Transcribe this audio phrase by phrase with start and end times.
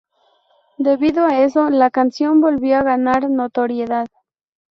[0.79, 4.07] Debido a eso, la canción volvió a ganar notoriedad.